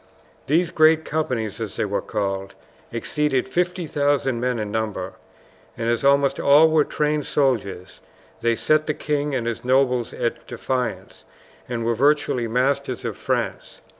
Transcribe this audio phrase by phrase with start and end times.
[0.47, 2.55] These "great companies," as they were called,
[2.91, 5.13] exceeded 50,000 men in number,
[5.77, 8.01] and as almost all were trained soldiers
[8.41, 11.23] they set the king and his nobles at defiance,
[11.69, 13.81] and were virtually masters of France.